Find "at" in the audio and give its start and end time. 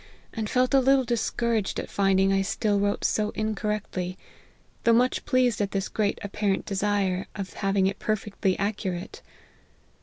1.79-1.87, 5.61-5.73